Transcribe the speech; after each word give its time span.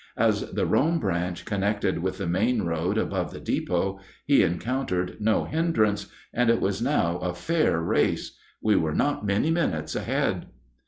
As 0.17 0.51
the 0.53 0.65
Rome 0.65 0.97
branch 0.99 1.45
connected 1.45 1.99
with 1.99 2.17
the 2.17 2.25
main 2.25 2.63
road 2.63 2.97
above 2.97 3.31
the 3.31 3.39
depot, 3.39 3.99
he 4.25 4.41
encountered 4.41 5.17
no 5.19 5.43
hindrance, 5.43 6.07
and 6.33 6.49
it 6.49 6.59
was 6.59 6.81
now 6.81 7.19
a 7.19 7.35
fair 7.35 7.79
race. 7.79 8.35
We 8.63 8.75
were 8.75 8.95
not 8.95 9.23
many 9.27 9.51
minutes 9.51 9.95
ahead. 9.95 10.47